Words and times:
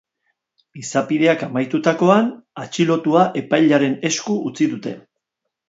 Izapideak 0.83 1.43
amaitutakoan, 1.47 2.33
atxilotua 2.65 3.29
epailearen 3.45 3.97
esku 4.13 4.41
utzi 4.53 4.73
dute. 4.77 4.99